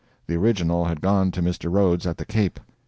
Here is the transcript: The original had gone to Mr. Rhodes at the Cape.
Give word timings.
The 0.25 0.33
original 0.35 0.85
had 0.85 0.99
gone 0.99 1.29
to 1.29 1.43
Mr. 1.43 1.71
Rhodes 1.71 2.07
at 2.07 2.17
the 2.17 2.25
Cape. 2.25 2.59